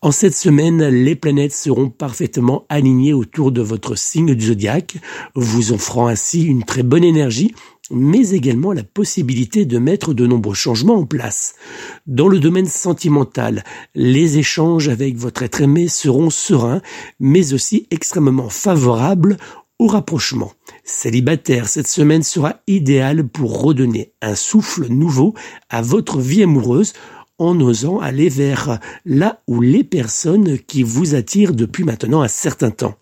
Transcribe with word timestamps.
En 0.00 0.10
cette 0.10 0.34
semaine, 0.34 0.84
les 0.84 1.14
planètes 1.14 1.52
seront 1.52 1.90
parfaitement 1.90 2.66
alignées 2.68 3.12
autour 3.12 3.52
de 3.52 3.62
votre 3.62 3.96
signe 3.96 4.34
du 4.34 4.46
zodiaque, 4.46 4.96
vous 5.34 5.72
offrant 5.72 6.08
ainsi 6.08 6.44
une 6.44 6.64
très 6.64 6.82
bonne 6.82 7.04
énergie 7.04 7.54
mais 7.90 8.30
également 8.30 8.72
la 8.72 8.82
possibilité 8.82 9.64
de 9.66 9.78
mettre 9.78 10.14
de 10.14 10.26
nombreux 10.26 10.54
changements 10.54 10.96
en 10.96 11.06
place. 11.06 11.54
Dans 12.06 12.28
le 12.28 12.40
domaine 12.40 12.66
sentimental, 12.66 13.64
les 13.94 14.38
échanges 14.38 14.88
avec 14.88 15.16
votre 15.16 15.42
être 15.42 15.60
aimé 15.60 15.88
seront 15.88 16.30
sereins, 16.30 16.80
mais 17.20 17.52
aussi 17.52 17.86
extrêmement 17.90 18.48
favorables 18.48 19.36
au 19.78 19.86
rapprochement. 19.86 20.52
Célibataire, 20.84 21.68
cette 21.68 21.88
semaine 21.88 22.22
sera 22.22 22.60
idéale 22.66 23.26
pour 23.26 23.60
redonner 23.60 24.12
un 24.22 24.34
souffle 24.34 24.86
nouveau 24.88 25.34
à 25.68 25.82
votre 25.82 26.20
vie 26.20 26.42
amoureuse 26.42 26.92
en 27.38 27.60
osant 27.60 27.98
aller 27.98 28.28
vers 28.28 28.78
là 29.04 29.42
où 29.48 29.60
les 29.60 29.84
personnes 29.84 30.58
qui 30.58 30.82
vous 30.82 31.14
attirent 31.14 31.54
depuis 31.54 31.84
maintenant 31.84 32.22
un 32.22 32.28
certain 32.28 32.70
temps. 32.70 32.96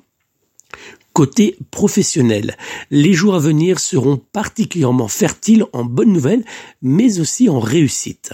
Côté 1.13 1.59
professionnel, 1.71 2.57
les 2.91 3.13
jours 3.13 3.35
à 3.35 3.39
venir 3.39 3.79
seront 3.81 4.17
particulièrement 4.17 5.09
fertiles 5.09 5.67
en 5.73 5.85
bonnes 5.85 6.13
nouvelles, 6.13 6.45
mais 6.81 7.21
aussi 7.21 7.51
en 7.51 7.61
réussite. 7.61 8.33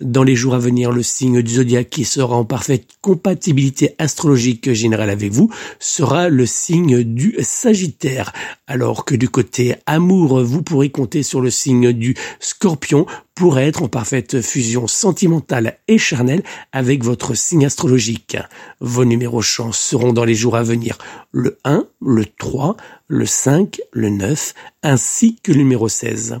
Dans 0.00 0.22
les 0.22 0.36
jours 0.36 0.54
à 0.54 0.58
venir, 0.58 0.92
le 0.92 1.02
signe 1.02 1.42
du 1.42 1.54
zodiaque 1.54 1.90
qui 1.90 2.04
sera 2.04 2.36
en 2.36 2.44
parfaite 2.44 2.86
compatibilité 3.00 3.94
astrologique 3.98 4.72
générale 4.72 5.10
avec 5.10 5.32
vous 5.32 5.50
sera 5.78 6.28
le 6.28 6.46
signe 6.46 7.02
du 7.02 7.36
Sagittaire, 7.40 8.32
alors 8.66 9.04
que 9.04 9.14
du 9.14 9.28
côté 9.28 9.76
amour, 9.86 10.42
vous 10.42 10.62
pourrez 10.62 10.90
compter 10.90 11.22
sur 11.22 11.40
le 11.40 11.50
signe 11.50 11.92
du 11.92 12.14
Scorpion 12.40 13.06
pour 13.34 13.58
être 13.58 13.82
en 13.82 13.88
parfaite 13.88 14.40
fusion 14.40 14.86
sentimentale 14.86 15.78
et 15.88 15.98
charnelle 15.98 16.42
avec 16.72 17.04
votre 17.04 17.34
signe 17.34 17.66
astrologique. 17.66 18.38
Vos 18.80 19.04
numéros 19.04 19.42
chance 19.42 19.78
seront 19.78 20.12
dans 20.12 20.24
les 20.24 20.34
jours 20.34 20.56
à 20.56 20.62
venir 20.62 20.98
le 21.32 21.58
1, 21.64 21.86
le 22.00 22.24
3, 22.24 22.76
le 23.08 23.26
5, 23.26 23.80
le 23.92 24.08
9 24.08 24.54
ainsi 24.82 25.36
que 25.42 25.52
le 25.52 25.58
numéro 25.58 25.88
16. 25.88 26.40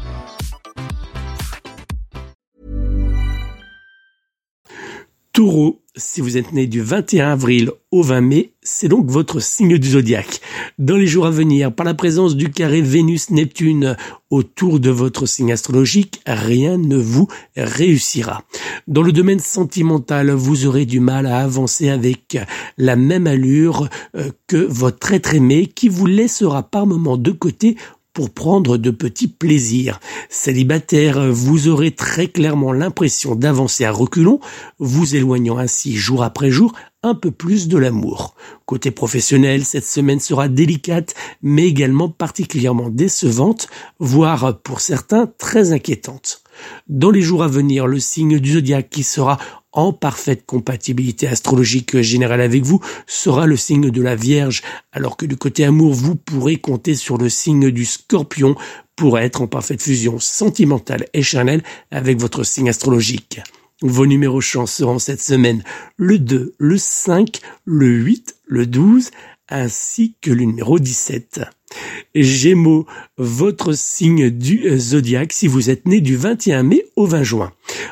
Si 5.95 6.21
vous 6.21 6.37
êtes 6.37 6.53
né 6.53 6.67
du 6.67 6.81
21 6.81 7.31
avril 7.31 7.71
au 7.91 8.03
20 8.03 8.21
mai, 8.21 8.51
c'est 8.61 8.87
donc 8.87 9.07
votre 9.09 9.39
signe 9.39 9.77
du 9.77 9.89
zodiaque. 9.89 10.39
Dans 10.77 10.95
les 10.95 11.07
jours 11.07 11.25
à 11.25 11.31
venir, 11.31 11.73
par 11.73 11.85
la 11.85 11.93
présence 11.93 12.35
du 12.35 12.51
carré 12.51 12.81
Vénus-Neptune 12.81 13.97
autour 14.29 14.79
de 14.79 14.89
votre 14.89 15.25
signe 15.25 15.51
astrologique, 15.51 16.21
rien 16.27 16.77
ne 16.77 16.95
vous 16.95 17.27
réussira. 17.57 18.43
Dans 18.87 19.01
le 19.01 19.11
domaine 19.11 19.39
sentimental, 19.39 20.31
vous 20.31 20.67
aurez 20.67 20.85
du 20.85 20.99
mal 20.99 21.25
à 21.25 21.39
avancer 21.39 21.89
avec 21.89 22.37
la 22.77 22.95
même 22.95 23.25
allure 23.25 23.89
euh, 24.15 24.29
que 24.47 24.57
votre 24.57 25.13
être 25.13 25.33
aimé 25.33 25.65
qui 25.65 25.89
vous 25.89 26.05
laissera 26.05 26.63
par 26.63 26.85
moments 26.85 27.17
de 27.17 27.31
côté 27.31 27.77
pour 28.13 28.29
prendre 28.29 28.77
de 28.77 28.91
petits 28.91 29.27
plaisirs. 29.27 29.99
Célibataire, 30.29 31.31
vous 31.31 31.67
aurez 31.67 31.91
très 31.91 32.27
clairement 32.27 32.73
l'impression 32.73 33.35
d'avancer 33.35 33.85
à 33.85 33.91
reculons, 33.91 34.39
vous 34.79 35.15
éloignant 35.15 35.57
ainsi 35.57 35.95
jour 35.95 36.23
après 36.23 36.51
jour 36.51 36.73
un 37.03 37.15
peu 37.15 37.31
plus 37.31 37.67
de 37.67 37.77
l'amour. 37.77 38.35
Côté 38.65 38.91
professionnel, 38.91 39.65
cette 39.65 39.85
semaine 39.85 40.19
sera 40.19 40.47
délicate, 40.47 41.15
mais 41.41 41.65
également 41.65 42.09
particulièrement 42.09 42.89
décevante, 42.89 43.67
voire 43.99 44.59
pour 44.61 44.81
certains 44.81 45.27
très 45.37 45.71
inquiétante. 45.71 46.40
Dans 46.87 47.11
les 47.11 47.21
jours 47.21 47.43
à 47.43 47.47
venir, 47.47 47.87
le 47.87 47.99
signe 47.99 48.39
du 48.39 48.53
zodiaque 48.53 48.89
qui 48.89 49.03
sera 49.03 49.37
en 49.73 49.93
parfaite 49.93 50.45
compatibilité 50.45 51.27
astrologique 51.27 52.01
générale 52.01 52.41
avec 52.41 52.63
vous 52.63 52.81
sera 53.07 53.45
le 53.45 53.55
signe 53.55 53.89
de 53.89 54.01
la 54.01 54.15
Vierge, 54.15 54.61
alors 54.91 55.17
que 55.17 55.25
du 55.25 55.37
côté 55.37 55.63
amour, 55.63 55.93
vous 55.93 56.15
pourrez 56.15 56.57
compter 56.57 56.95
sur 56.95 57.17
le 57.17 57.29
signe 57.29 57.71
du 57.71 57.85
Scorpion 57.85 58.55
pour 58.95 59.17
être 59.17 59.41
en 59.41 59.47
parfaite 59.47 59.81
fusion 59.81 60.19
sentimentale 60.19 61.05
et 61.13 61.23
charnelle 61.23 61.63
avec 61.89 62.19
votre 62.19 62.43
signe 62.43 62.69
astrologique. 62.69 63.39
Vos 63.81 64.05
numéros 64.05 64.41
chance 64.41 64.73
seront 64.73 64.99
cette 64.99 65.21
semaine 65.21 65.63
le 65.97 66.19
2, 66.19 66.53
le 66.57 66.77
5, 66.77 67.39
le 67.65 67.87
8, 67.87 68.35
le 68.45 68.67
12, 68.67 69.09
ainsi 69.49 70.15
que 70.21 70.29
le 70.29 70.43
numéro 70.43 70.77
17. 70.77 71.41
Gémeaux, 72.15 72.85
votre 73.17 73.73
signe 73.73 74.29
du 74.29 74.77
zodiaque 74.77 75.33
si 75.33 75.47
vous 75.47 75.69
êtes 75.69 75.87
né 75.87 76.01
du 76.01 76.15
21 76.15 76.63
mai 76.63 76.85
au 76.95 77.05
20 77.05 77.23
juin. 77.23 77.51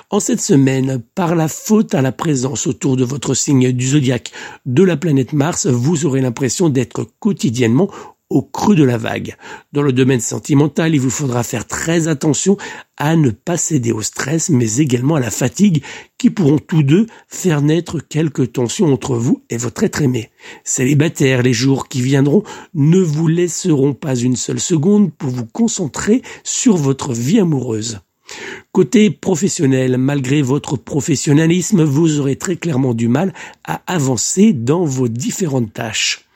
En 0.09 0.19
cette 0.19 0.41
semaine, 0.41 1.01
par 1.15 1.35
la 1.35 1.47
faute 1.47 1.93
à 1.93 2.01
la 2.01 2.11
présence 2.11 2.67
autour 2.67 2.97
de 2.97 3.03
votre 3.03 3.33
signe 3.33 3.71
du 3.71 3.87
zodiaque 3.87 4.31
de 4.65 4.83
la 4.83 4.97
planète 4.97 5.33
Mars, 5.33 5.67
vous 5.67 6.05
aurez 6.05 6.21
l'impression 6.21 6.69
d'être 6.69 7.07
quotidiennement 7.19 7.89
au 8.29 8.43
creux 8.43 8.75
de 8.75 8.83
la 8.83 8.97
vague. 8.97 9.35
Dans 9.73 9.81
le 9.81 9.91
domaine 9.91 10.19
sentimental, 10.19 10.93
il 10.93 11.01
vous 11.01 11.09
faudra 11.09 11.43
faire 11.43 11.65
très 11.65 12.07
attention 12.07 12.57
à 12.97 13.15
ne 13.15 13.31
pas 13.31 13.57
céder 13.57 13.91
au 13.91 14.01
stress, 14.01 14.49
mais 14.49 14.77
également 14.77 15.15
à 15.15 15.19
la 15.19 15.31
fatigue, 15.31 15.83
qui 16.17 16.29
pourront 16.29 16.59
tous 16.59 16.83
deux 16.83 17.07
faire 17.27 17.61
naître 17.61 17.99
quelques 17.99 18.53
tensions 18.53 18.93
entre 18.93 19.15
vous 19.15 19.43
et 19.49 19.57
votre 19.57 19.83
être 19.83 20.01
aimé. 20.01 20.29
Célibataire, 20.63 21.41
les 21.41 21.53
jours 21.53 21.87
qui 21.87 22.01
viendront 22.01 22.43
ne 22.75 22.99
vous 22.99 23.27
laisseront 23.27 23.93
pas 23.93 24.15
une 24.15 24.35
seule 24.35 24.59
seconde 24.59 25.11
pour 25.13 25.31
vous 25.31 25.45
concentrer 25.45 26.21
sur 26.43 26.77
votre 26.77 27.13
vie 27.13 27.39
amoureuse. 27.39 27.99
Côté 28.71 29.09
professionnel, 29.09 29.97
malgré 29.97 30.43
votre 30.43 30.77
professionnalisme, 30.77 31.83
vous 31.83 32.19
aurez 32.19 32.35
très 32.35 32.57
clairement 32.57 32.93
du 32.93 33.07
mal 33.07 33.33
à 33.63 33.81
avancer 33.87 34.53
dans 34.53 34.83
vos 34.83 35.07
différentes 35.07 35.73
tâches. 35.73 36.28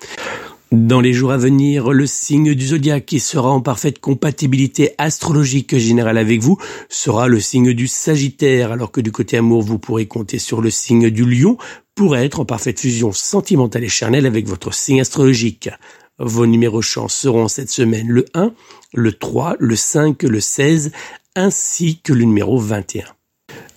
Dans 0.74 1.02
les 1.02 1.14
jours 1.14 1.32
à 1.32 1.38
venir, 1.38 1.92
le 1.92 2.08
signe 2.08 2.56
du 2.56 2.66
zodiaque 2.66 3.06
qui 3.06 3.20
sera 3.20 3.52
en 3.52 3.62
parfaite 3.62 4.00
compatibilité 4.00 4.96
astrologique 4.98 5.78
générale 5.78 6.18
avec 6.18 6.42
vous 6.42 6.58
sera 6.90 7.28
le 7.28 7.40
signe 7.40 7.74
du 7.74 7.88
Sagittaire, 7.88 8.72
alors 8.72 8.92
que 8.92 9.00
du 9.00 9.12
côté 9.12 9.38
amour, 9.38 9.62
vous 9.62 9.78
pourrez 9.78 10.08
compter 10.08 10.40
sur 10.40 10.62
le 10.62 10.72
signe 10.72 11.12
du 11.12 11.26
Lion 11.26 11.60
pour 11.94 12.18
être 12.18 12.40
en 12.40 12.46
parfaite 12.46 12.80
fusion 12.80 13.12
sentimentale 13.12 13.84
et 13.84 13.88
charnelle 13.88 14.26
avec 14.26 14.48
votre 14.48 14.74
signe 14.74 15.00
astrologique. 15.00 15.70
Vos 16.18 16.48
numéros 16.48 16.82
chance 16.82 17.14
seront 17.14 17.48
cette 17.48 17.70
semaine 17.70 18.08
le 18.08 18.26
1, 18.34 18.52
le 18.96 19.12
3, 19.12 19.58
le 19.60 19.76
5, 19.76 20.24
le 20.24 20.40
16, 20.40 20.92
ainsi 21.36 22.02
que 22.02 22.14
le 22.14 22.24
numéro 22.24 22.58
21. 22.58 23.04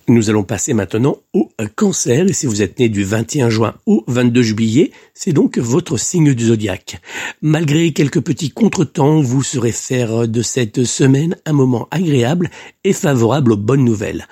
Nous 0.08 0.31
allons 0.31 0.44
passer 0.44 0.73
maintenant 0.73 1.17
au 1.32 1.50
cancer, 1.75 2.26
si 2.31 2.47
vous 2.47 2.62
êtes 2.62 2.79
né 2.79 2.88
du 2.88 3.03
21 3.03 3.50
juin 3.50 3.75
au 3.87 4.05
22 4.06 4.41
juillet, 4.41 4.93
c'est 5.14 5.32
donc 5.32 5.58
votre 5.58 5.97
signe 5.97 6.32
du 6.32 6.47
zodiaque. 6.47 7.00
Malgré 7.43 7.93
quelques 7.93 8.20
petits 8.20 8.50
contretemps, 8.50 9.20
vous 9.20 9.43
saurez 9.43 9.73
faire 9.73 10.29
de 10.29 10.43
cette 10.43 10.85
semaine 10.85 11.35
un 11.44 11.53
moment 11.53 11.88
agréable 11.91 12.50
et 12.85 12.93
favorable 12.93 13.53
aux 13.53 13.56
bonnes 13.56 13.85
nouvelles. 13.85 14.29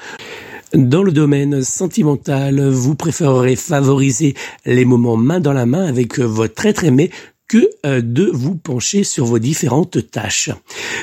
Dans 0.74 1.02
le 1.02 1.12
domaine 1.12 1.62
sentimental, 1.62 2.68
vous 2.68 2.94
préférerez 2.94 3.56
favoriser 3.56 4.34
les 4.66 4.84
moments 4.84 5.16
main 5.16 5.40
dans 5.40 5.52
la 5.52 5.66
main 5.66 5.86
avec 5.86 6.20
votre 6.20 6.66
être 6.66 6.84
aimé 6.84 7.10
que 7.54 7.70
euh, 7.86 8.00
de 8.00 8.28
vous 8.32 8.56
pencher 8.56 9.04
sur 9.04 9.26
vos 9.26 9.38
différentes 9.38 10.10
tâches. 10.10 10.50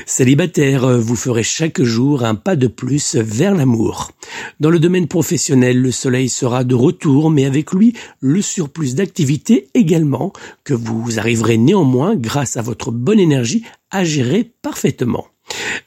Célibataire, 0.06 0.84
euh, 0.84 1.00
vous 1.00 1.16
ferez 1.16 1.44
chaque 1.44 1.82
jour 1.82 2.26
un 2.26 2.36
pas 2.36 2.58
de 2.58 2.68
plus 2.68 3.16
vers 3.16 3.56
l'amour. 3.56 4.12
Dans 4.60 4.70
le 4.70 4.80
domaine 4.80 5.08
professionnel, 5.08 5.82
le 5.82 5.92
soleil 5.92 6.28
sera 6.28 6.66
de 6.66 6.76
retour, 6.76 7.32
mais 7.32 7.46
avec 7.46 7.72
lui 7.72 7.94
le 8.20 8.42
surplus 8.42 8.96
d'activité 8.96 9.70
également, 9.76 10.34
que 10.66 10.74
vous 10.74 11.20
arriverez 11.20 11.58
néanmoins, 11.58 12.18
grâce 12.18 12.58
à 12.58 12.62
votre 12.62 12.92
bonne 12.92 13.22
énergie, 13.22 13.64
à 13.90 14.04
gérer 14.04 14.52
parfaitement. 14.62 15.28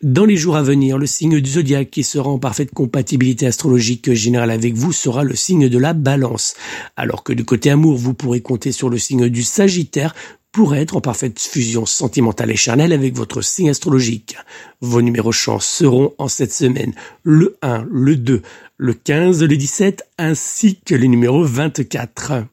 Dans 0.02 0.24
les 0.24 0.36
jours 0.36 0.56
à 0.56 0.62
venir, 0.62 0.96
le 0.96 1.06
signe 1.06 1.40
du 1.40 1.50
zodiaque 1.50 1.90
qui 1.90 2.04
sera 2.04 2.28
en 2.30 2.38
parfaite 2.38 2.72
compatibilité 2.72 3.46
astrologique 3.46 4.12
générale 4.12 4.50
avec 4.50 4.74
vous 4.74 4.92
sera 4.92 5.24
le 5.24 5.34
signe 5.34 5.68
de 5.68 5.78
la 5.78 5.92
balance. 5.92 6.54
Alors 6.96 7.22
que 7.22 7.34
du 7.34 7.44
côté 7.44 7.70
amour, 7.70 7.96
vous 7.96 8.14
pourrez 8.14 8.40
compter 8.40 8.72
sur 8.72 8.88
le 8.88 8.98
signe 8.98 9.28
du 9.28 9.42
sagittaire 9.42 10.14
pour 10.54 10.76
être 10.76 10.96
en 10.96 11.00
parfaite 11.00 11.40
fusion 11.40 11.84
sentimentale 11.84 12.52
et 12.52 12.56
charnelle 12.56 12.92
avec 12.92 13.12
votre 13.16 13.42
signe 13.42 13.70
astrologique. 13.70 14.36
Vos 14.80 15.02
numéros 15.02 15.32
chance 15.32 15.66
seront 15.66 16.14
en 16.16 16.28
cette 16.28 16.52
semaine 16.52 16.94
le 17.24 17.56
1, 17.60 17.88
le 17.90 18.14
2, 18.14 18.40
le 18.76 18.94
15, 18.94 19.42
le 19.42 19.56
17 19.56 20.04
ainsi 20.16 20.78
que 20.84 20.94
le 20.94 21.06
numéro 21.06 21.42
24. 21.44 22.44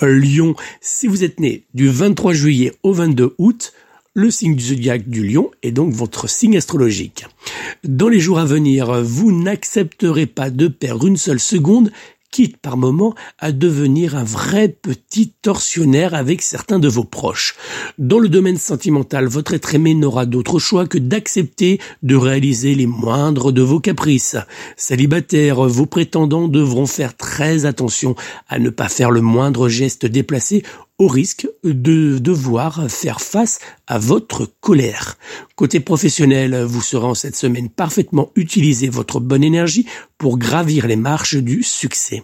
Lion, 0.00 0.54
si 0.80 1.06
vous 1.06 1.22
êtes 1.22 1.38
né 1.38 1.64
du 1.74 1.90
23 1.90 2.32
juillet 2.32 2.72
au 2.82 2.94
22 2.94 3.34
août, 3.36 3.74
le 4.14 4.30
signe 4.30 4.56
du 4.56 4.64
zodiaque 4.64 5.06
du 5.06 5.28
lion 5.28 5.50
est 5.62 5.72
donc 5.72 5.92
votre 5.92 6.30
signe 6.30 6.56
astrologique. 6.56 7.26
Dans 7.84 8.08
les 8.08 8.20
jours 8.20 8.38
à 8.38 8.46
venir, 8.46 9.02
vous 9.04 9.32
n'accepterez 9.32 10.24
pas 10.24 10.48
de 10.48 10.66
perdre 10.66 11.06
une 11.06 11.18
seule 11.18 11.40
seconde 11.40 11.92
quitte 12.30 12.56
par 12.56 12.76
moment 12.76 13.14
à 13.38 13.52
devenir 13.52 14.16
un 14.16 14.24
vrai 14.24 14.68
petit 14.68 15.32
tortionnaire 15.42 16.14
avec 16.14 16.42
certains 16.42 16.78
de 16.78 16.88
vos 16.88 17.04
proches. 17.04 17.56
Dans 17.98 18.18
le 18.18 18.28
domaine 18.28 18.56
sentimental, 18.56 19.26
votre 19.26 19.54
être 19.54 19.74
aimé 19.74 19.94
n'aura 19.94 20.26
d'autre 20.26 20.58
choix 20.58 20.86
que 20.86 20.98
d'accepter 20.98 21.80
de 22.02 22.16
réaliser 22.16 22.74
les 22.74 22.86
moindres 22.86 23.52
de 23.52 23.62
vos 23.62 23.80
caprices. 23.80 24.36
Célibataire, 24.76 25.62
vos 25.62 25.86
prétendants 25.86 26.48
devront 26.48 26.86
faire 26.86 27.16
très 27.16 27.66
attention 27.66 28.14
à 28.48 28.58
ne 28.58 28.70
pas 28.70 28.88
faire 28.88 29.10
le 29.10 29.20
moindre 29.20 29.68
geste 29.68 30.06
déplacé 30.06 30.62
au 31.00 31.08
risque 31.08 31.48
de 31.64 32.18
devoir 32.18 32.90
faire 32.90 33.22
face 33.22 33.58
à 33.86 33.98
votre 33.98 34.46
colère. 34.60 35.16
Côté 35.56 35.80
professionnel, 35.80 36.62
vous 36.62 36.82
saurez 36.82 37.06
en 37.06 37.14
cette 37.14 37.36
semaine 37.36 37.70
parfaitement 37.70 38.30
utiliser 38.36 38.90
votre 38.90 39.18
bonne 39.18 39.42
énergie 39.42 39.86
pour 40.18 40.36
gravir 40.36 40.86
les 40.86 40.96
marches 40.96 41.36
du 41.36 41.62
succès. 41.62 42.22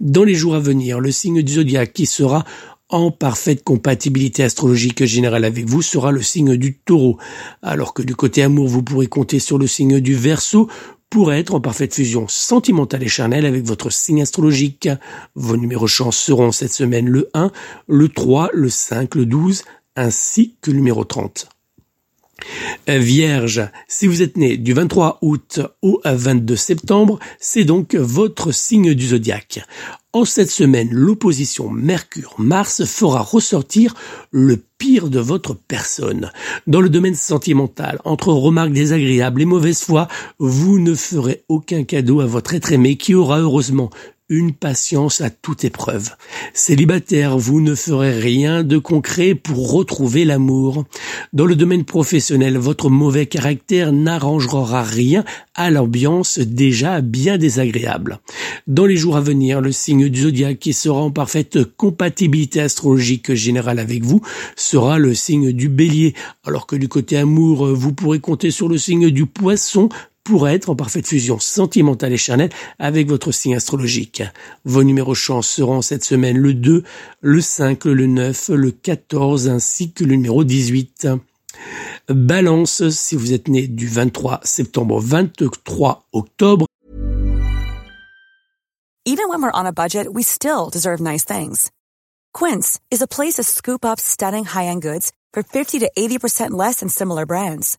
Dans 0.00 0.24
les 0.24 0.34
jours 0.34 0.54
à 0.54 0.60
venir, 0.60 1.00
le 1.00 1.10
signe 1.10 1.40
du 1.40 1.54
zodiaque 1.54 1.94
qui 1.94 2.04
sera 2.04 2.44
en 2.90 3.10
parfaite 3.10 3.64
compatibilité 3.64 4.42
astrologique 4.42 5.04
générale 5.04 5.44
avec 5.44 5.64
vous 5.64 5.80
sera 5.80 6.12
le 6.12 6.20
signe 6.20 6.56
du 6.56 6.76
taureau, 6.76 7.16
alors 7.62 7.94
que 7.94 8.02
du 8.02 8.14
côté 8.14 8.42
amour, 8.42 8.68
vous 8.68 8.82
pourrez 8.82 9.06
compter 9.06 9.38
sur 9.38 9.56
le 9.56 9.66
signe 9.66 9.98
du 10.00 10.14
verso 10.14 10.68
pour 11.10 11.32
être 11.32 11.54
en 11.54 11.60
parfaite 11.60 11.94
fusion 11.94 12.26
sentimentale 12.28 13.02
et 13.02 13.08
charnelle 13.08 13.44
avec 13.44 13.64
votre 13.64 13.90
signe 13.90 14.22
astrologique. 14.22 14.88
Vos 15.34 15.56
numéros 15.56 15.88
chance 15.88 16.16
seront 16.16 16.52
cette 16.52 16.72
semaine 16.72 17.08
le 17.08 17.28
1, 17.34 17.50
le 17.88 18.08
3, 18.08 18.50
le 18.54 18.68
5, 18.68 19.16
le 19.16 19.26
12, 19.26 19.64
ainsi 19.96 20.54
que 20.62 20.70
le 20.70 20.76
numéro 20.76 21.04
30. 21.04 21.48
Vierge, 22.86 23.62
si 23.88 24.06
vous 24.06 24.22
êtes 24.22 24.36
né 24.36 24.56
du 24.56 24.72
23 24.72 25.18
août 25.22 25.60
au 25.82 26.00
22 26.04 26.56
septembre, 26.56 27.18
c'est 27.38 27.64
donc 27.64 27.94
votre 27.94 28.52
signe 28.52 28.94
du 28.94 29.08
zodiaque. 29.08 29.60
En 30.12 30.24
cette 30.24 30.50
semaine, 30.50 30.88
l'opposition 30.90 31.70
Mercure-Mars 31.70 32.84
fera 32.84 33.20
ressortir 33.20 33.94
le 34.32 34.56
pire 34.56 35.08
de 35.08 35.20
votre 35.20 35.54
personne. 35.54 36.32
Dans 36.66 36.80
le 36.80 36.88
domaine 36.88 37.14
sentimental, 37.14 38.00
entre 38.04 38.32
remarques 38.32 38.72
désagréables 38.72 39.42
et 39.42 39.44
mauvaise 39.44 39.82
foi, 39.82 40.08
vous 40.40 40.80
ne 40.80 40.96
ferez 40.96 41.44
aucun 41.48 41.84
cadeau 41.84 42.20
à 42.20 42.26
votre 42.26 42.54
être 42.54 42.72
aimé 42.72 42.96
qui 42.96 43.14
aura 43.14 43.38
heureusement 43.38 43.90
une 44.30 44.52
patience 44.52 45.20
à 45.20 45.28
toute 45.28 45.64
épreuve. 45.64 46.10
Célibataire, 46.54 47.36
vous 47.36 47.60
ne 47.60 47.74
ferez 47.74 48.18
rien 48.18 48.62
de 48.62 48.78
concret 48.78 49.34
pour 49.34 49.72
retrouver 49.72 50.24
l'amour. 50.24 50.84
Dans 51.32 51.44
le 51.44 51.56
domaine 51.56 51.84
professionnel, 51.84 52.56
votre 52.56 52.88
mauvais 52.88 53.26
caractère 53.26 53.92
n'arrangera 53.92 54.84
rien 54.84 55.24
à 55.54 55.70
l'ambiance 55.70 56.38
déjà 56.38 57.00
bien 57.00 57.36
désagréable. 57.38 58.20
Dans 58.68 58.86
les 58.86 58.96
jours 58.96 59.16
à 59.16 59.20
venir, 59.20 59.60
le 59.60 59.72
signe 59.72 60.08
du 60.08 60.22
zodiaque 60.22 60.60
qui 60.60 60.72
sera 60.72 61.00
en 61.00 61.10
parfaite 61.10 61.58
compatibilité 61.76 62.60
astrologique 62.60 63.34
générale 63.34 63.80
avec 63.80 64.04
vous 64.04 64.22
sera 64.54 64.98
le 64.98 65.12
signe 65.12 65.52
du 65.52 65.68
bélier, 65.68 66.14
alors 66.46 66.66
que 66.66 66.76
du 66.76 66.88
côté 66.88 67.16
amour, 67.16 67.66
vous 67.66 67.92
pourrez 67.92 68.20
compter 68.20 68.52
sur 68.52 68.68
le 68.68 68.78
signe 68.78 69.10
du 69.10 69.26
poisson 69.26 69.88
pour 70.24 70.48
être 70.48 70.70
en 70.70 70.76
parfaite 70.76 71.06
fusion 71.06 71.38
sentimentale 71.38 72.12
et 72.12 72.16
charnelle 72.16 72.50
avec 72.78 73.08
votre 73.08 73.32
signe 73.32 73.56
astrologique. 73.56 74.22
Vos 74.64 74.84
numéros 74.84 75.14
chance 75.14 75.48
seront 75.48 75.82
cette 75.82 76.04
semaine 76.04 76.38
le 76.38 76.54
2, 76.54 76.84
le 77.20 77.40
5, 77.40 77.84
le 77.86 78.06
9, 78.06 78.50
le 78.50 78.70
14 78.70 79.48
ainsi 79.48 79.92
que 79.92 80.04
le 80.04 80.16
numéro 80.16 80.44
18. 80.44 81.08
Balance, 82.08 82.88
si 82.90 83.16
vous 83.16 83.32
êtes 83.32 83.48
né 83.48 83.66
du 83.66 83.86
23 83.88 84.40
septembre 84.44 84.96
au 84.96 85.00
23 85.00 86.06
octobre. 86.12 86.66
Even 89.06 89.28
when 89.28 89.42
we're 89.42 89.50
on 89.54 89.66
a 89.66 89.72
budget, 89.72 90.06
we 90.12 90.22
still 90.22 90.68
deserve 90.70 91.00
nice 91.00 91.24
things. 91.24 91.70
Quince 92.32 92.78
is 92.90 93.02
a 93.02 93.08
place 93.08 93.34
to 93.34 93.42
scoop 93.42 93.84
up 93.84 93.98
stunning 93.98 94.44
high-end 94.44 94.82
goods 94.82 95.10
for 95.32 95.42
50 95.42 95.80
to 95.80 95.90
80% 95.98 96.50
less 96.50 96.80
than 96.80 96.88
similar 96.88 97.26
brands. 97.26 97.78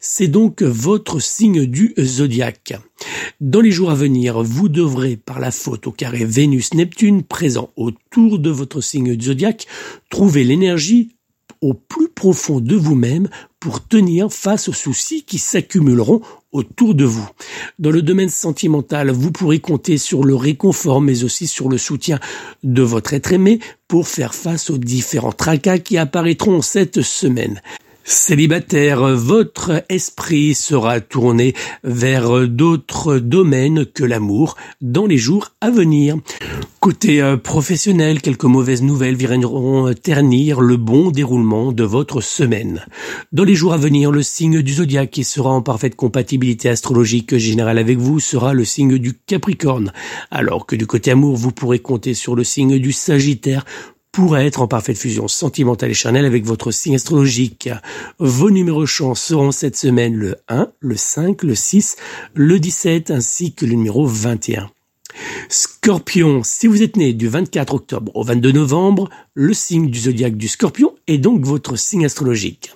C'est 0.00 0.28
donc 0.28 0.62
votre 0.62 1.20
signe 1.20 1.66
du 1.66 1.94
zodiaque. 1.98 2.74
Dans 3.40 3.60
les 3.60 3.70
jours 3.70 3.90
à 3.90 3.94
venir, 3.94 4.42
vous 4.42 4.68
devrez, 4.68 5.16
par 5.16 5.40
la 5.40 5.50
faute 5.50 5.86
au 5.86 5.92
carré 5.92 6.24
Vénus-Neptune 6.24 7.22
présent 7.22 7.70
autour 7.76 8.38
de 8.38 8.50
votre 8.50 8.80
signe 8.80 9.16
du 9.16 9.26
zodiaque, 9.26 9.66
trouver 10.10 10.44
l'énergie 10.44 11.14
au 11.60 11.72
plus 11.72 12.08
profond 12.08 12.60
de 12.60 12.76
vous-même 12.76 13.28
pour 13.58 13.86
tenir 13.86 14.30
face 14.30 14.68
aux 14.68 14.74
soucis 14.74 15.22
qui 15.22 15.38
s'accumuleront 15.38 16.20
autour 16.52 16.94
de 16.94 17.06
vous. 17.06 17.26
Dans 17.78 17.90
le 17.90 18.02
domaine 18.02 18.28
sentimental, 18.28 19.10
vous 19.10 19.32
pourrez 19.32 19.60
compter 19.60 19.96
sur 19.96 20.24
le 20.24 20.34
réconfort 20.34 21.00
mais 21.00 21.24
aussi 21.24 21.46
sur 21.46 21.70
le 21.70 21.78
soutien 21.78 22.20
de 22.62 22.82
votre 22.82 23.14
être 23.14 23.32
aimé 23.32 23.60
pour 23.88 24.08
faire 24.08 24.34
face 24.34 24.68
aux 24.68 24.76
différents 24.76 25.32
tracas 25.32 25.78
qui 25.78 25.96
apparaîtront 25.96 26.60
cette 26.60 27.00
semaine. 27.00 27.62
Célibataire, 28.06 29.00
votre 29.16 29.82
esprit 29.88 30.54
sera 30.54 31.00
tourné 31.00 31.54
vers 31.84 32.46
d'autres 32.46 33.18
domaines 33.18 33.86
que 33.86 34.04
l'amour 34.04 34.56
dans 34.82 35.06
les 35.06 35.16
jours 35.16 35.52
à 35.62 35.70
venir. 35.70 36.18
Côté 36.80 37.22
euh, 37.22 37.38
professionnel, 37.38 38.20
quelques 38.20 38.44
mauvaises 38.44 38.82
nouvelles 38.82 39.16
viendront 39.16 39.94
ternir 39.94 40.60
le 40.60 40.76
bon 40.76 41.10
déroulement 41.10 41.72
de 41.72 41.82
votre 41.82 42.20
semaine. 42.20 42.84
Dans 43.32 43.44
les 43.44 43.54
jours 43.54 43.72
à 43.72 43.78
venir, 43.78 44.12
le 44.12 44.22
signe 44.22 44.60
du 44.60 44.74
zodiaque 44.74 45.10
qui 45.10 45.24
sera 45.24 45.48
en 45.48 45.62
parfaite 45.62 45.96
compatibilité 45.96 46.68
astrologique 46.68 47.38
générale 47.38 47.78
avec 47.78 47.96
vous 47.96 48.20
sera 48.20 48.52
le 48.52 48.66
signe 48.66 48.98
du 48.98 49.14
Capricorne, 49.14 49.94
alors 50.30 50.66
que 50.66 50.76
du 50.76 50.86
côté 50.86 51.10
amour, 51.10 51.36
vous 51.36 51.52
pourrez 51.52 51.78
compter 51.78 52.12
sur 52.12 52.36
le 52.36 52.44
signe 52.44 52.78
du 52.78 52.92
Sagittaire 52.92 53.64
pourrait 54.14 54.46
être 54.46 54.62
en 54.62 54.68
parfaite 54.68 54.96
fusion 54.96 55.26
sentimentale 55.26 55.90
et 55.90 55.94
charnelle 55.94 56.24
avec 56.24 56.44
votre 56.44 56.70
signe 56.70 56.94
astrologique. 56.94 57.68
Vos 58.20 58.52
numéros 58.52 58.86
chance 58.86 59.20
seront 59.20 59.50
cette 59.50 59.74
semaine 59.74 60.14
le 60.14 60.36
1, 60.46 60.68
le 60.78 60.96
5, 60.96 61.42
le 61.42 61.56
6, 61.56 61.96
le 62.32 62.60
17 62.60 63.10
ainsi 63.10 63.54
que 63.54 63.66
le 63.66 63.72
numéro 63.72 64.06
21. 64.06 64.70
Scorpion, 65.48 66.42
si 66.44 66.68
vous 66.68 66.82
êtes 66.82 66.96
né 66.96 67.12
du 67.12 67.26
24 67.26 67.74
octobre 67.74 68.12
au 68.14 68.22
22 68.22 68.52
novembre, 68.52 69.10
le 69.34 69.52
signe 69.52 69.90
du 69.90 69.98
zodiaque 69.98 70.36
du 70.36 70.46
Scorpion 70.46 70.94
est 71.08 71.18
donc 71.18 71.44
votre 71.44 71.74
signe 71.74 72.04
astrologique. 72.04 72.70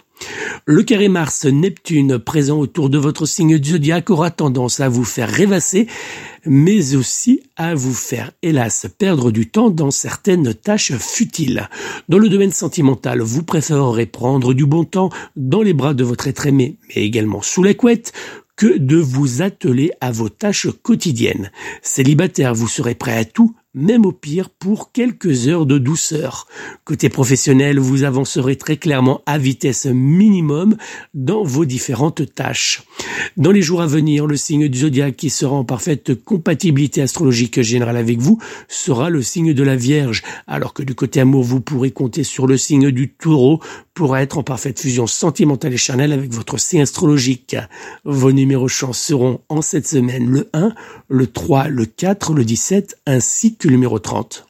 Le 0.71 0.83
carré 0.83 1.09
Mars-Neptune 1.09 2.19
présent 2.19 2.59
autour 2.59 2.91
de 2.91 2.99
votre 2.99 3.25
signe 3.25 3.59
du 3.59 3.71
zodiaque 3.71 4.11
aura 4.11 4.31
tendance 4.31 4.81
à 4.81 4.91
vous 4.91 5.03
faire 5.03 5.31
rêvasser, 5.31 5.87
mais 6.45 6.95
aussi 6.95 7.41
à 7.57 7.75
vous 7.75 7.95
faire, 7.95 8.33
hélas, 8.43 8.87
perdre 8.99 9.31
du 9.31 9.49
temps 9.49 9.71
dans 9.71 9.91
certaines 9.91 10.53
tâches 10.53 10.93
futiles. 10.99 11.71
Dans 12.11 12.19
le 12.19 12.29
domaine 12.29 12.53
sentimental, 12.53 13.23
vous 13.23 13.45
préférerez 13.45 14.05
prendre 14.05 14.53
du 14.53 14.67
bon 14.67 14.85
temps 14.85 15.09
dans 15.37 15.63
les 15.63 15.73
bras 15.73 15.95
de 15.95 16.05
votre 16.05 16.29
être 16.29 16.47
aimé, 16.47 16.77
mais 16.89 17.03
également 17.03 17.41
sous 17.41 17.63
la 17.63 17.73
couette, 17.73 18.13
que 18.55 18.77
de 18.77 18.97
vous 18.97 19.41
atteler 19.41 19.93
à 20.03 20.13
vos 20.13 20.29
tâches 20.29 20.69
quotidiennes. 20.83 21.51
Célibataire, 21.81 22.55
vous 22.55 22.69
serez 22.69 22.95
prêt 22.95 23.17
à 23.17 23.25
tout, 23.25 23.55
même 23.75 24.07
au 24.07 24.13
pire 24.13 24.51
pour 24.51 24.93
quelques 24.93 25.47
heures 25.49 25.67
de 25.67 25.79
douceur. 25.79 26.47
Côté 26.85 27.09
professionnel, 27.09 27.79
vous 27.79 28.03
avancerez 28.03 28.57
très 28.57 28.77
clairement 28.77 29.21
à 29.27 29.39
vitesse 29.39 29.87
minimum 29.87 30.77
dans 31.15 31.45
vos 31.45 31.65
différentes 31.65 32.35
tâches. 32.35 32.83
Dans 33.37 33.53
les 33.53 33.63
jours 33.63 33.83
à 33.83 33.87
venir, 33.87 34.27
le 34.27 34.37
signe 34.37 34.69
du 34.69 34.79
zodiaque 34.79 35.17
qui 35.17 35.31
sera 35.31 35.55
en 35.55 35.65
parfaite 35.65 36.15
compatibilité 36.25 37.03
astrologique 37.03 37.61
générale 37.61 37.97
avec 37.97 38.19
vous 38.19 38.39
sera 38.69 39.11
le 39.11 39.23
signe 39.23 39.53
de 39.53 39.63
la 39.63 39.77
Vierge, 39.77 40.23
alors 40.47 40.73
que 40.73 40.83
du 40.83 40.95
côté 40.95 41.21
amour, 41.21 41.45
vous 41.45 41.61
pourrez 41.61 41.91
compter 41.91 42.25
sur 42.25 42.47
le 42.47 42.57
signe 42.57 42.91
du 42.91 43.11
taureau 43.11 43.61
pour 43.93 44.17
être 44.17 44.39
en 44.39 44.43
parfaite 44.43 44.81
fusion 44.81 45.07
sentimentale 45.07 45.75
et 45.75 45.77
charnelle 45.77 46.13
avec 46.13 46.33
votre 46.33 46.59
signe 46.59 46.83
astrologique. 46.83 47.57
Vos 48.05 48.33
numéros 48.33 48.69
chance 48.69 48.99
seront 48.99 49.41
en 49.49 49.61
cette 49.61 49.87
semaine 49.87 50.31
le 50.31 50.49
1, 50.53 50.73
le 51.09 51.27
3, 51.27 51.69
le 51.69 51.85
4, 51.85 52.33
le 52.33 52.45
17 52.45 52.99
ainsi 53.07 53.58
que 53.59 53.69
le 53.69 53.75
numéro 53.75 53.99
30. 53.99 54.48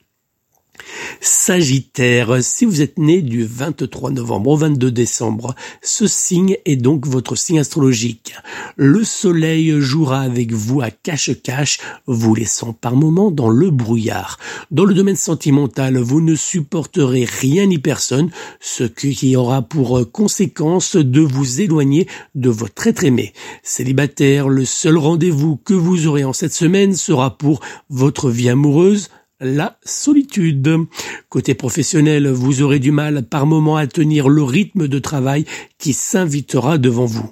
Sagittaire, 1.21 2.42
si 2.42 2.64
vous 2.64 2.83
êtes 2.83 2.99
né 2.99 3.23
du 3.23 3.45
23 3.45 4.11
novembre 4.11 4.50
au 4.50 4.57
22 4.57 4.90
décembre, 4.90 5.54
ce 5.83 6.07
signe 6.07 6.57
est 6.64 6.76
donc 6.76 7.07
votre 7.07 7.37
signe 7.37 7.59
astrologique. 7.59 8.35
Le 8.76 9.04
soleil 9.04 9.80
jouera 9.80 10.21
avec 10.21 10.52
vous 10.52 10.80
à 10.80 10.90
cache-cache, 10.90 11.78
vous 12.07 12.35
laissant 12.35 12.73
par 12.73 12.97
moments 12.97 13.30
dans 13.30 13.50
le 13.50 13.71
brouillard. 13.71 14.38
Dans 14.71 14.85
le 14.85 14.95
domaine 14.95 15.16
sentimental, 15.16 15.99
vous 15.99 16.21
ne 16.21 16.35
supporterez 16.35 17.25
rien 17.25 17.66
ni 17.66 17.78
personne, 17.78 18.30
ce 18.61 18.85
qui 18.85 19.37
aura 19.37 19.62
pour 19.62 20.11
conséquence 20.12 20.97
de 20.97 21.21
vous 21.21 21.61
éloigner 21.61 22.07
de 22.35 22.50
votre 22.50 22.87
être 22.87 23.04
aimé. 23.04 23.33
Célibataire, 23.62 24.49
le 24.49 24.64
seul 24.64 24.97
rendez-vous 24.97 25.57
que 25.57 25.75
vous 25.75 26.07
aurez 26.07 26.25
en 26.25 26.33
cette 26.33 26.52
semaine 26.52 26.95
sera 26.95 27.37
pour 27.37 27.61
votre 27.88 28.30
vie 28.30 28.49
amoureuse, 28.49 29.09
la 29.40 29.78
solitude. 29.85 30.87
Côté 31.28 31.54
professionnel, 31.54 32.28
vous 32.28 32.62
aurez 32.62 32.78
du 32.78 32.90
mal 32.90 33.23
par 33.23 33.47
moment 33.47 33.76
à 33.76 33.87
tenir 33.87 34.28
le 34.28 34.42
rythme 34.42 34.88
de 34.88 34.99
travail 34.99 35.45
qui 35.78 35.92
s'invitera 35.92 36.78
devant 36.78 37.07
vous. 37.07 37.30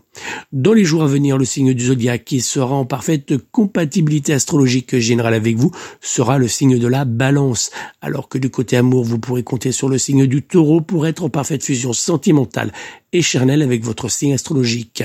Dans 0.52 0.72
les 0.72 0.84
jours 0.84 1.02
à 1.02 1.06
venir, 1.06 1.36
le 1.36 1.44
signe 1.44 1.75
du 1.75 1.86
zodiaque 1.86 2.25
qui 2.25 2.40
sera 2.40 2.75
en 2.75 2.84
parfaite 2.84 3.34
compatibilité 3.50 4.32
astrologique 4.32 4.98
générale 4.98 5.34
avec 5.34 5.56
vous 5.56 5.72
sera 6.00 6.38
le 6.38 6.48
signe 6.48 6.78
de 6.78 6.86
la 6.86 7.04
balance, 7.04 7.70
alors 8.00 8.28
que 8.28 8.38
du 8.38 8.50
côté 8.50 8.76
amour, 8.76 9.04
vous 9.04 9.18
pourrez 9.18 9.42
compter 9.42 9.72
sur 9.72 9.88
le 9.88 9.98
signe 9.98 10.26
du 10.26 10.42
taureau 10.42 10.80
pour 10.80 11.06
être 11.06 11.25
en 11.25 11.28
parfaite 11.28 11.64
fusion 11.64 11.92
sentimentale 11.92 12.72
et 13.12 13.22
charnelle 13.22 13.62
avec 13.62 13.84
votre 13.84 14.08
signe 14.08 14.34
astrologique. 14.34 15.02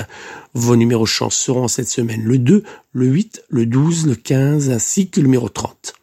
Vos 0.53 0.75
numéros 0.75 1.05
chance 1.05 1.35
seront 1.35 1.67
cette 1.67 1.89
semaine 1.89 2.23
le 2.23 2.37
2, 2.37 2.63
le 2.93 3.05
8, 3.05 3.43
le 3.49 3.65
12, 3.65 4.07
le 4.07 4.15
15 4.15 4.69
ainsi 4.69 5.09
que 5.09 5.19
le 5.19 5.25
numéro 5.25 5.49
30. 5.49 6.00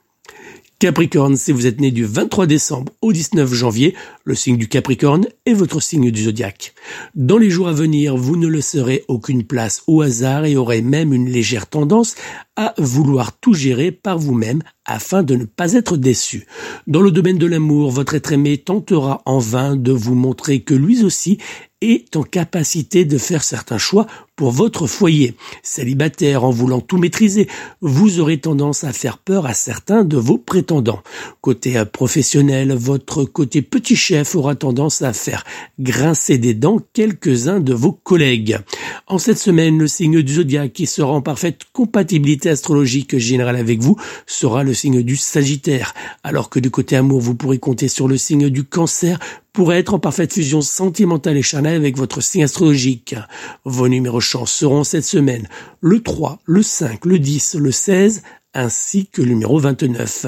Capricorne, 0.81 1.37
si 1.37 1.51
vous 1.51 1.67
êtes 1.67 1.81
né 1.81 1.91
du 1.91 2.05
23 2.05 2.47
décembre 2.47 2.93
au 3.03 3.13
19 3.13 3.53
janvier, 3.53 3.97
le 4.23 4.37
signe 4.37 4.57
du 4.57 4.69
Capricorne 4.69 5.27
est 5.45 5.53
votre 5.53 5.83
signe 5.83 6.13
du 6.13 6.23
zodiaque. 6.23 6.73
Dans 7.17 7.37
les 7.37 7.51
jours 7.51 7.67
à 7.67 7.73
venir, 7.73 8.17
vous 8.17 8.37
ne 8.37 8.47
laisserez 8.47 9.05
aucune 9.09 9.43
place 9.43 9.83
au 9.89 10.03
hasard 10.03 10.45
et 10.45 10.57
aurez 10.57 10.81
même 10.81 11.13
une 11.13 11.29
légère 11.29 11.67
tendance 11.67 12.15
à 12.55 12.75
vouloir 12.79 13.37
tout 13.41 13.55
gérer 13.55 13.91
par 13.91 14.21
vous-même 14.21 14.63
afin 14.89 15.23
de 15.23 15.37
ne 15.37 15.45
pas 15.45 15.75
être 15.75 15.97
déçu. 15.97 16.47
Dans 16.89 17.03
le 17.03 17.13
domaine 17.13 17.39
de 17.39 17.47
l'amour, 17.47 17.91
votre 17.91 18.15
être 18.15 18.33
aimé 18.33 18.59
tentera 18.59 19.23
en 19.27 19.39
vain 19.39 19.77
de 19.77 19.93
vous 19.93 20.15
montrer 20.15 20.61
que 20.61 20.75
lui 20.75 21.05
aussi 21.05 21.39
est 21.81 22.17
en 22.17 22.23
capacité 22.23 23.05
de 23.05 23.19
faire 23.19 23.45
certains 23.45 23.79
choix 23.79 24.07
pour 24.35 24.51
votre 24.51 24.87
foyer. 24.87 25.35
Célibataire, 25.63 26.45
en 26.45 26.51
voulant 26.51 26.81
tout 26.81 26.97
maîtriser, 26.97 27.49
vous 27.81 28.21
aurez 28.21 28.39
tendance 28.39 28.85
à 28.85 28.93
faire 28.93 29.19
peur 29.19 29.47
à 29.47 29.55
certains 29.55 30.05
de 30.05 30.17
vos 30.17 30.39
prétendants. 30.39 31.03
Côté 31.41 31.77
euh, 31.77 31.85
professionnel, 31.85 32.73
votre 32.73 33.25
côté 33.25 33.63
petit 33.63 33.97
chef 33.97 34.35
aura 34.35 34.55
tendance 34.55 35.03
à 35.03 35.13
faire 35.13 35.45
grincer 35.81 36.39
des 36.39 36.55
dents 36.55 36.81
quelques-uns 36.93 37.61
de 37.61 37.75
vos 37.75 37.93
collègues. 37.93 38.59
En 39.07 39.19
cette 39.19 39.39
semaine, 39.39 39.79
le 39.79 39.89
signe 39.89 40.23
du 40.23 40.35
zodiaque 40.35 40.73
qui 40.73 40.87
sera 40.87 41.13
en 41.13 41.23
parfaite 41.23 41.63
compatibilité 41.73 42.51
astrologique 42.51 43.19
générale 43.19 43.57
avec 43.57 43.81
vous 43.81 43.97
sera 44.27 44.63
le 44.63 44.75
signe 44.79 45.03
du 45.03 45.17
Sagittaire, 45.17 45.95
alors 46.23 46.49
que 46.49 46.61
du 46.61 46.71
côté 46.71 46.97
amour, 46.97 47.21
vous 47.21 47.35
pourrez 47.35 47.59
compter 47.59 47.89
sur 47.89 48.09
le 48.09 48.17
signe 48.17 48.49
du 48.49 48.65
Cancer 48.65 49.19
pour 49.53 49.73
être 49.73 49.95
en 49.95 49.99
parfaite 49.99 50.33
fusion 50.33 50.61
sentimentale 50.61 51.37
et 51.37 51.43
charnelle 51.43 51.77
avec 51.77 51.97
votre 51.97 52.21
signe 52.21 52.45
astrologique. 52.45 53.17
Vos 53.65 53.89
numéros 53.89 54.21
chance 54.21 54.53
seront 54.53 54.85
cette 54.85 55.05
semaine 55.05 55.49
le 55.81 56.01
3, 56.01 56.39
le 56.45 56.63
5, 56.63 57.05
le 57.05 57.19
10, 57.19 57.57
le 57.57 57.73
16 57.73 58.23
ainsi 58.55 59.07
que 59.07 59.21
le 59.21 59.29
numéro 59.29 59.59
29. 59.59 60.27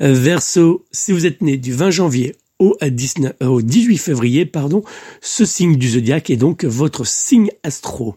Verseau, 0.00 0.84
si 0.90 1.12
vous 1.12 1.26
êtes 1.26 1.40
né 1.40 1.56
du 1.56 1.72
20 1.72 1.90
janvier 1.90 2.36
au, 2.58 2.76
19, 2.82 3.34
au 3.42 3.62
18 3.62 3.98
février, 3.98 4.46
pardon, 4.46 4.82
ce 5.20 5.44
signe 5.44 5.76
du 5.76 5.88
zodiaque 5.88 6.30
est 6.30 6.36
donc 6.36 6.64
votre 6.64 7.04
signe 7.04 7.50
astro. 7.62 8.16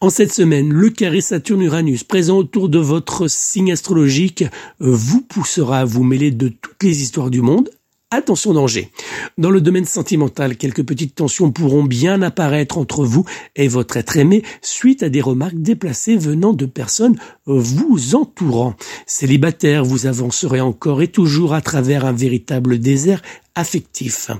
En 0.00 0.10
cette 0.10 0.32
semaine, 0.32 0.72
le 0.72 0.90
carré 0.90 1.20
Saturne-Uranus 1.20 2.04
présent 2.04 2.38
autour 2.38 2.68
de 2.68 2.78
votre 2.78 3.28
signe 3.28 3.72
astrologique 3.72 4.44
vous 4.78 5.20
poussera 5.22 5.80
à 5.80 5.84
vous 5.84 6.04
mêler 6.04 6.30
de 6.30 6.48
toutes 6.48 6.82
les 6.82 7.02
histoires 7.02 7.30
du 7.30 7.40
monde, 7.40 7.70
Attention 8.14 8.52
danger. 8.52 8.90
Dans 9.38 9.48
le 9.48 9.62
domaine 9.62 9.86
sentimental, 9.86 10.58
quelques 10.58 10.84
petites 10.84 11.14
tensions 11.14 11.50
pourront 11.50 11.82
bien 11.82 12.20
apparaître 12.20 12.76
entre 12.76 13.06
vous 13.06 13.24
et 13.56 13.68
votre 13.68 13.96
être 13.96 14.18
aimé 14.18 14.42
suite 14.60 15.02
à 15.02 15.08
des 15.08 15.22
remarques 15.22 15.56
déplacées 15.56 16.18
venant 16.18 16.52
de 16.52 16.66
personnes 16.66 17.16
vous 17.46 18.14
entourant. 18.14 18.74
Célibataire, 19.06 19.82
vous 19.82 20.04
avancerez 20.04 20.60
encore 20.60 21.00
et 21.00 21.08
toujours 21.08 21.54
à 21.54 21.62
travers 21.62 22.04
un 22.04 22.12
véritable 22.12 22.78
désert 22.78 23.22
affectif. 23.54 24.30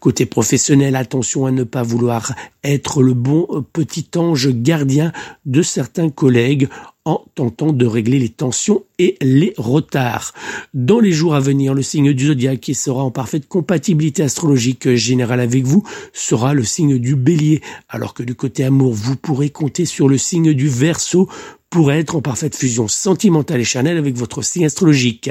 Côté 0.00 0.26
professionnel, 0.26 0.96
attention 0.96 1.46
à 1.46 1.50
ne 1.50 1.64
pas 1.64 1.82
vouloir 1.82 2.34
être 2.64 3.02
le 3.02 3.14
bon 3.14 3.64
petit 3.72 4.06
ange 4.16 4.48
gardien 4.50 5.12
de 5.46 5.62
certains 5.62 6.10
collègues 6.10 6.68
en 7.04 7.24
tentant 7.34 7.72
de 7.72 7.84
régler 7.84 8.18
les 8.18 8.28
tensions 8.28 8.84
et 8.98 9.16
les 9.20 9.54
retards. 9.56 10.32
Dans 10.72 11.00
les 11.00 11.10
jours 11.10 11.34
à 11.34 11.40
venir, 11.40 11.74
le 11.74 11.82
signe 11.82 12.12
du 12.12 12.26
zodiaque 12.26 12.60
qui 12.60 12.74
sera 12.74 13.02
en 13.02 13.10
parfaite 13.10 13.48
compatibilité 13.48 14.22
astrologique 14.22 14.94
générale 14.94 15.40
avec 15.40 15.64
vous 15.64 15.82
sera 16.12 16.54
le 16.54 16.62
signe 16.62 16.98
du 16.98 17.16
bélier, 17.16 17.60
alors 17.88 18.14
que 18.14 18.22
du 18.22 18.36
côté 18.36 18.64
amour, 18.64 18.92
vous 18.92 19.16
pourrez 19.16 19.50
compter 19.50 19.84
sur 19.84 20.08
le 20.08 20.18
signe 20.18 20.52
du 20.54 20.68
verso 20.68 21.28
pour 21.72 21.90
être 21.90 22.16
en 22.16 22.20
parfaite 22.20 22.54
fusion 22.54 22.86
sentimentale 22.86 23.62
et 23.62 23.64
charnelle 23.64 23.96
avec 23.96 24.14
votre 24.14 24.42
signe 24.42 24.66
astrologique. 24.66 25.30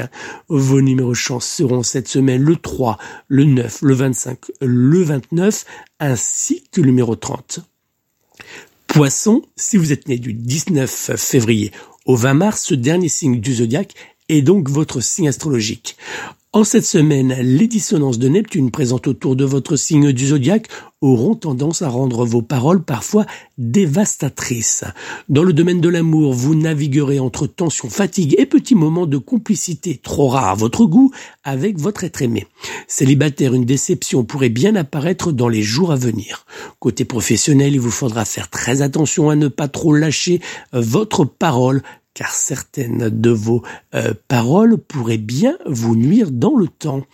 Vos 0.49 0.81
numéros 0.81 1.13
chance 1.13 1.45
seront 1.45 1.83
cette 1.83 2.07
semaine 2.07 2.41
le 2.41 2.55
3, 2.55 2.97
le 3.27 3.45
9, 3.45 3.83
le 3.83 3.93
25, 3.93 4.39
le 4.59 5.03
29, 5.03 5.65
ainsi 5.99 6.63
que 6.71 6.81
le 6.81 6.87
numéro 6.87 7.15
30. 7.15 7.59
Poisson, 8.87 9.43
si 9.55 9.77
vous 9.77 9.91
êtes 9.91 10.07
né 10.07 10.17
du 10.17 10.33
19 10.33 11.11
février 11.15 11.71
au 12.07 12.15
20 12.15 12.33
mars, 12.33 12.63
ce 12.63 12.73
dernier 12.73 13.07
signe 13.07 13.39
du 13.39 13.53
zodiaque 13.53 13.93
est 14.27 14.41
donc 14.41 14.67
votre 14.67 14.99
signe 14.99 15.27
astrologique. 15.27 15.95
En 16.53 16.65
cette 16.65 16.85
semaine, 16.85 17.33
les 17.39 17.69
dissonances 17.69 18.19
de 18.19 18.27
Neptune 18.27 18.71
présentes 18.71 19.07
autour 19.07 19.37
de 19.37 19.45
votre 19.45 19.77
signe 19.77 20.11
du 20.11 20.27
zodiaque 20.27 20.67
auront 20.99 21.33
tendance 21.33 21.81
à 21.81 21.87
rendre 21.87 22.25
vos 22.25 22.41
paroles 22.41 22.83
parfois 22.83 23.25
dévastatrices. 23.57 24.83
Dans 25.29 25.43
le 25.43 25.53
domaine 25.53 25.79
de 25.79 25.87
l'amour, 25.87 26.33
vous 26.33 26.53
naviguerez 26.53 27.19
entre 27.19 27.47
tension, 27.47 27.89
fatigue 27.89 28.35
et 28.37 28.45
petits 28.45 28.75
moments 28.75 29.05
de 29.05 29.17
complicité 29.17 29.95
trop 29.95 30.27
rares 30.27 30.49
à 30.49 30.55
votre 30.55 30.85
goût 30.85 31.13
avec 31.45 31.79
votre 31.79 32.03
être 32.03 32.21
aimé. 32.21 32.45
Célibataire, 32.85 33.53
une 33.53 33.63
déception 33.63 34.25
pourrait 34.25 34.49
bien 34.49 34.75
apparaître 34.75 35.31
dans 35.31 35.47
les 35.47 35.61
jours 35.61 35.93
à 35.93 35.95
venir. 35.95 36.45
Côté 36.79 37.05
professionnel, 37.05 37.75
il 37.75 37.79
vous 37.79 37.91
faudra 37.91 38.25
faire 38.25 38.49
très 38.49 38.81
attention 38.81 39.29
à 39.29 39.37
ne 39.37 39.47
pas 39.47 39.69
trop 39.69 39.95
lâcher 39.95 40.41
votre 40.73 41.23
parole 41.23 41.81
car 42.13 42.33
certaines 42.33 43.09
de 43.09 43.29
vos 43.29 43.63
euh, 43.95 44.13
paroles 44.27 44.77
pourraient 44.77 45.17
bien 45.17 45.57
vous 45.65 45.95
nuire 45.95 46.31
dans 46.31 46.55
le 46.55 46.67
temps. 46.67 47.05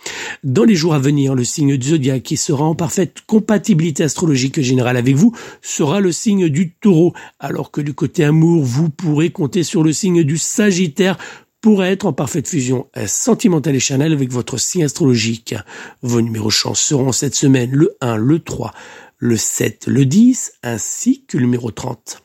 Dans 0.42 0.64
les 0.64 0.74
jours 0.74 0.94
à 0.94 0.98
venir, 0.98 1.34
le 1.34 1.44
signe 1.44 1.76
du 1.76 1.88
zodiaque 1.88 2.22
qui 2.22 2.36
sera 2.36 2.64
en 2.64 2.74
parfaite 2.74 3.18
compatibilité 3.26 4.02
astrologique 4.02 4.60
générale 4.60 4.96
avec 4.96 5.14
vous 5.14 5.34
sera 5.62 6.00
le 6.00 6.12
signe 6.12 6.48
du 6.48 6.72
taureau, 6.72 7.12
alors 7.38 7.70
que 7.70 7.80
du 7.80 7.94
côté 7.94 8.24
amour, 8.24 8.64
vous 8.64 8.90
pourrez 8.90 9.30
compter 9.30 9.62
sur 9.62 9.82
le 9.82 9.92
signe 9.92 10.24
du 10.24 10.38
sagittaire 10.38 11.16
pour 11.60 11.84
être 11.84 12.06
en 12.06 12.12
parfaite 12.12 12.48
fusion 12.48 12.88
sentimentale 13.06 13.76
et 13.76 13.80
charnelle 13.80 14.12
avec 14.12 14.30
votre 14.30 14.58
signe 14.58 14.84
astrologique. 14.84 15.54
Vos 16.02 16.20
numéros 16.20 16.50
chance 16.50 16.80
seront 16.80 17.12
cette 17.12 17.34
semaine 17.34 17.70
le 17.72 17.96
1, 18.00 18.16
le 18.16 18.38
3, 18.38 18.72
le 19.18 19.36
7, 19.36 19.86
le 19.86 20.06
10, 20.06 20.52
ainsi 20.62 21.24
que 21.26 21.36
le 21.36 21.44
numéro 21.44 21.70
30. 21.70 22.22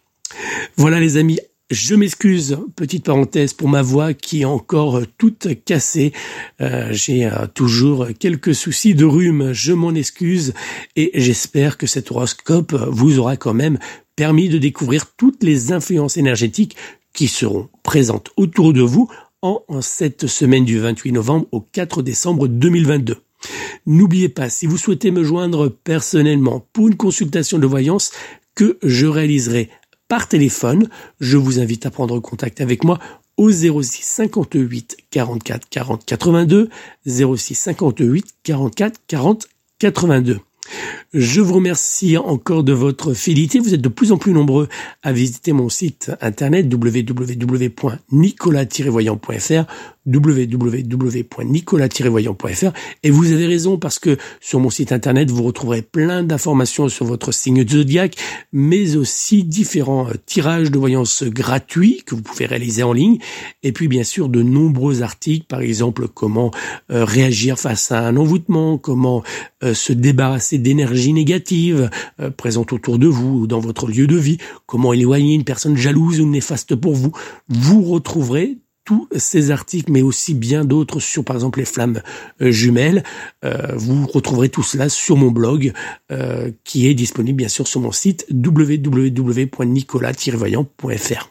Voilà 0.76 1.00
les 1.00 1.18
amis, 1.18 1.40
je 1.74 1.96
m'excuse, 1.96 2.58
petite 2.76 3.06
parenthèse, 3.06 3.54
pour 3.54 3.68
ma 3.68 3.82
voix 3.82 4.14
qui 4.14 4.42
est 4.42 4.46
encore 4.46 5.02
toute 5.18 5.48
cassée. 5.66 6.14
Euh, 6.62 6.90
j'ai 6.92 7.26
euh, 7.26 7.48
toujours 7.54 8.08
quelques 8.20 8.54
soucis 8.54 8.94
de 8.94 9.06
rhume, 9.06 9.52
je 9.54 9.74
m'en 9.74 9.94
excuse 9.94 10.54
et 10.96 11.12
j'espère 11.16 11.78
que 11.78 11.88
cet 11.88 12.12
horoscope 12.12 12.74
vous 12.74 13.18
aura 13.20 13.38
quand 13.38 13.56
même 13.56 13.80
permis 14.16 14.50
de 14.50 14.60
découvrir 14.60 15.08
toutes 15.18 15.44
les 15.44 15.72
influences 15.72 16.18
énergétiques 16.18 16.76
qui 17.14 17.28
seront 17.28 17.70
présentes 17.82 18.30
autour 18.38 18.74
de 18.74 18.82
vous 18.82 19.10
en 19.42 19.64
cette 19.82 20.28
semaine 20.28 20.66
du 20.66 20.80
28 20.80 21.12
novembre 21.12 21.48
au 21.52 21.60
4 21.60 22.04
décembre 22.04 22.48
2022. 22.48 23.18
N'oubliez 23.88 24.30
pas, 24.30 24.50
si 24.50 24.68
vous 24.68 24.78
souhaitez 24.78 25.12
me 25.12 25.24
joindre 25.24 25.70
personnellement 25.70 26.66
pour 26.72 26.88
une 26.88 26.96
consultation 26.96 27.58
de 27.58 27.68
voyance 27.68 28.12
que 28.56 28.78
je 28.84 29.08
réaliserai 29.08 29.70
par 30.08 30.28
téléphone. 30.28 30.90
Je 31.20 31.38
vous 31.38 31.60
invite 31.60 31.86
à 31.86 31.92
prendre 31.92 32.20
contact 32.20 32.62
avec 32.62 32.84
moi 32.84 33.00
au 33.38 33.52
06 33.52 34.04
58 34.04 34.98
44 35.12 35.70
40 35.70 36.06
82 36.06 36.70
06 37.06 37.56
58 37.56 38.26
44 38.44 39.00
40 39.08 39.48
82. 39.80 40.40
Je 41.14 41.42
vous 41.42 41.56
remercie 41.56 42.16
encore 42.18 42.64
de 42.64 42.72
votre 42.74 43.14
fidélité. 43.14 43.60
Vous 43.60 43.74
êtes 43.74 43.82
de 43.82 43.90
plus 43.90 44.12
en 44.12 44.18
plus 44.18 44.32
nombreux 44.32 44.68
à 45.04 45.14
visiter 45.14 45.52
mon 45.52 45.70
site 45.70 46.12
internet 46.22 46.74
www.nicolas-voyant.fr 46.74 49.66
www.nicolas-voyant.fr 50.06 52.72
et 53.04 53.10
vous 53.10 53.32
avez 53.32 53.46
raison 53.46 53.78
parce 53.78 54.00
que 54.00 54.18
sur 54.42 54.60
mon 54.60 54.70
site 54.70 54.92
internet 54.92 55.32
vous 55.32 55.44
retrouverez 55.44 55.82
plein 55.82 56.24
d'informations 56.24 56.90
sur 56.90 57.06
votre 57.06 57.32
signe 57.32 57.66
zodiaque 57.68 58.18
mais 58.52 58.98
aussi 58.98 59.46
différents 59.46 60.10
euh, 60.10 60.16
tirages 60.26 60.72
de 60.72 60.78
voyance 60.78 61.24
gratuits 61.24 62.04
que 62.06 62.16
vous 62.16 62.22
pouvez 62.22 62.46
réaliser 62.46 62.84
en 62.84 62.92
ligne. 62.92 63.20
Et 63.64 63.72
puis 63.72 63.88
bien 63.88 64.04
sûr 64.04 64.28
de 64.28 64.42
nombreux 64.42 65.04
articles 65.04 65.46
par 65.48 65.62
exemple 65.62 66.10
comment 66.10 66.52
euh, 66.92 67.06
réagir 67.06 67.58
face 67.58 67.90
à 67.92 68.08
un 68.08 68.18
envoûtement 68.18 68.78
comment 68.78 69.24
euh, 69.64 69.74
se 69.74 69.94
débarrasser 69.94 70.58
d'énergie 70.58 71.14
négative 71.14 71.90
présente 72.38 72.74
autour 72.74 73.00
de 73.00 73.08
vous 73.08 73.40
ou 73.40 73.48
dans 73.48 73.60
votre 73.60 73.88
lieu 73.88 74.08
de 74.08 74.18
vie 74.18 74.38
comment 74.66 74.92
éloigner 74.94 75.36
une 75.36 75.46
personne 75.46 75.78
jalouse 75.78 76.20
ou 76.20 76.28
néfaste 76.28 76.76
pour 76.76 76.94
vous. 76.94 77.14
Vous 77.48 77.84
retrouverez 77.84 78.58
tous 78.86 79.10
ces 79.16 79.52
articles, 79.52 79.92
mais 79.92 80.02
aussi 80.02 80.34
bien 80.34 80.64
d'autres 80.66 81.00
sur, 81.00 81.24
par 81.24 81.36
exemple, 81.36 81.60
les 81.60 81.66
flammes 81.66 82.02
euh, 82.42 82.50
jumelles. 82.52 83.04
Euh, 83.46 83.74
vous 83.76 84.08
retrouverez 84.08 84.50
tout 84.50 84.64
cela 84.64 84.90
sur 84.90 85.16
mon 85.18 85.30
blog, 85.32 85.74
euh, 86.12 86.52
qui 86.64 86.88
est 86.88 86.94
disponible 86.94 87.38
bien 87.38 87.48
sûr 87.48 87.66
sur 87.68 87.80
mon 87.80 87.92
site 87.92 88.28
www.nicolas-vaillant.fr. 88.32 91.30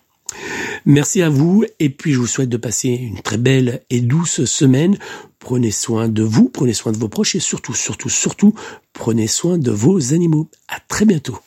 Merci 0.84 1.22
à 1.22 1.28
vous 1.28 1.64
et 1.78 1.90
puis 1.90 2.12
je 2.12 2.18
vous 2.18 2.26
souhaite 2.26 2.48
de 2.48 2.56
passer 2.56 2.88
une 2.88 3.20
très 3.20 3.38
belle 3.38 3.82
et 3.88 4.00
douce 4.00 4.44
semaine. 4.44 4.98
Prenez 5.38 5.70
soin 5.70 6.08
de 6.08 6.24
vous, 6.24 6.48
prenez 6.48 6.72
soin 6.72 6.90
de 6.90 6.96
vos 6.96 7.06
proches 7.08 7.36
et 7.36 7.40
surtout, 7.40 7.74
surtout, 7.74 8.08
surtout, 8.08 8.52
prenez 8.92 9.28
soin 9.28 9.58
de 9.58 9.70
vos 9.70 10.12
animaux. 10.14 10.48
À 10.68 10.80
très 10.88 11.04
bientôt. 11.04 11.38